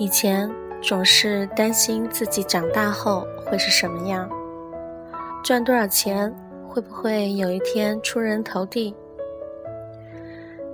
[0.00, 4.26] 以前总是担心自己长大后会是什么样，
[5.44, 6.34] 赚多少钱，
[6.66, 8.96] 会不会有一天出人头地。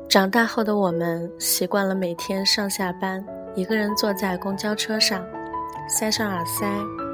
[0.08, 3.20] 长大后的我们习惯了每天上下班，
[3.56, 5.26] 一个人坐在公交车上，
[5.88, 6.64] 塞上耳塞，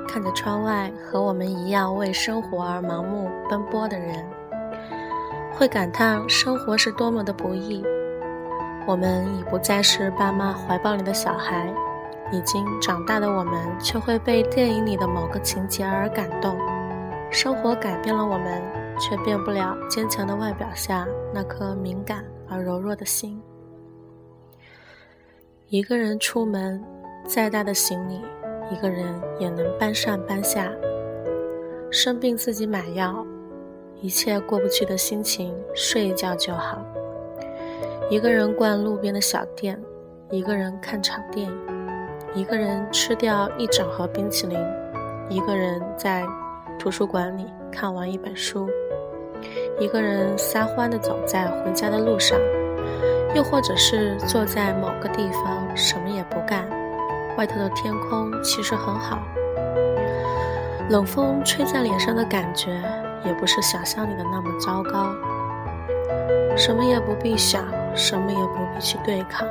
[0.06, 4.22] 看着窗外和我们一样为生活而盲目奔波的人，
[5.50, 7.82] 会感叹生活是多么的不易。
[8.86, 11.72] 我们已不再是爸妈怀抱里的小孩。
[12.32, 16.56] 已经长大的我们，却会被电影里的某个情节而感动。
[17.30, 18.62] 生活改变了我们，
[18.98, 23.40] 却变不了坚强的外表下那颗敏感而柔弱的心。
[25.68, 26.82] 一个人出门，
[27.26, 28.20] 再大的行李，
[28.70, 30.70] 一个人也能搬上搬下。
[31.90, 33.26] 生病自己买药，
[34.00, 36.82] 一切过不去的心情，睡一觉就好。
[38.10, 39.78] 一个人逛路边的小店，
[40.30, 41.81] 一个人看场电影。
[42.34, 44.58] 一个人吃掉一整盒冰淇淋，
[45.28, 46.24] 一个人在
[46.78, 48.70] 图书馆里看完一本书，
[49.78, 52.38] 一个人撒欢地走在回家的路上，
[53.34, 56.66] 又或者是坐在某个地方什么也不干，
[57.36, 59.18] 外头的天空其实很好，
[60.88, 62.80] 冷风吹在脸上的感觉
[63.26, 65.14] 也不是想象里的那么糟糕，
[66.56, 67.62] 什么也不必想，
[67.94, 69.46] 什么也不必去对抗。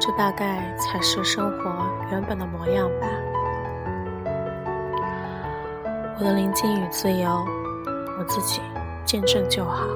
[0.00, 1.70] 这大概才是生活
[2.10, 3.06] 原本的模样吧。
[6.18, 7.44] 我的宁静与自由，
[8.18, 8.60] 我自己
[9.04, 9.86] 见证就好。